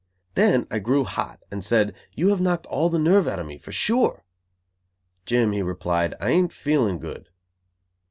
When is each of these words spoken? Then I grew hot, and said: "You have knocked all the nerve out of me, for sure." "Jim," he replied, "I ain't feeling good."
Then 0.33 0.65
I 0.71 0.79
grew 0.79 1.03
hot, 1.03 1.43
and 1.51 1.63
said: 1.63 1.93
"You 2.15 2.29
have 2.29 2.41
knocked 2.41 2.65
all 2.65 2.89
the 2.89 2.97
nerve 2.97 3.27
out 3.27 3.37
of 3.37 3.45
me, 3.45 3.59
for 3.59 3.71
sure." 3.71 4.23
"Jim," 5.27 5.51
he 5.51 5.61
replied, 5.61 6.15
"I 6.19 6.29
ain't 6.31 6.51
feeling 6.51 6.97
good." 6.97 7.29